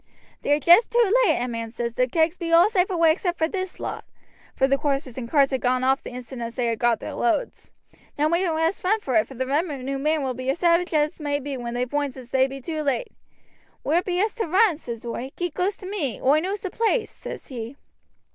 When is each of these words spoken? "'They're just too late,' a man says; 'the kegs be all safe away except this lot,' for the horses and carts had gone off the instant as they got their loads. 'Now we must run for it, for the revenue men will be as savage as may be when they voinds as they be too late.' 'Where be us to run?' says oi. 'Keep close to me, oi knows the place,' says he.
"'They're 0.41 0.59
just 0.59 0.89
too 0.89 1.13
late,' 1.27 1.37
a 1.43 1.47
man 1.47 1.69
says; 1.69 1.93
'the 1.93 2.07
kegs 2.07 2.35
be 2.35 2.51
all 2.51 2.67
safe 2.67 2.89
away 2.89 3.11
except 3.11 3.37
this 3.51 3.79
lot,' 3.79 4.03
for 4.55 4.67
the 4.67 4.77
horses 4.79 5.15
and 5.15 5.29
carts 5.29 5.51
had 5.51 5.61
gone 5.61 5.83
off 5.83 6.01
the 6.01 6.09
instant 6.09 6.41
as 6.41 6.55
they 6.55 6.75
got 6.75 6.99
their 6.99 7.13
loads. 7.13 7.69
'Now 8.17 8.27
we 8.27 8.43
must 8.49 8.83
run 8.83 8.99
for 8.99 9.13
it, 9.15 9.27
for 9.27 9.35
the 9.35 9.45
revenue 9.45 9.99
men 9.99 10.23
will 10.23 10.33
be 10.33 10.49
as 10.49 10.57
savage 10.57 10.91
as 10.95 11.19
may 11.19 11.39
be 11.39 11.55
when 11.55 11.75
they 11.75 11.85
voinds 11.85 12.17
as 12.17 12.31
they 12.31 12.47
be 12.47 12.59
too 12.59 12.81
late.' 12.81 13.13
'Where 13.83 14.01
be 14.01 14.19
us 14.19 14.33
to 14.37 14.47
run?' 14.47 14.77
says 14.77 15.05
oi. 15.05 15.33
'Keep 15.35 15.53
close 15.53 15.77
to 15.77 15.85
me, 15.85 16.19
oi 16.19 16.39
knows 16.39 16.61
the 16.61 16.71
place,' 16.71 17.11
says 17.11 17.45
he. 17.49 17.75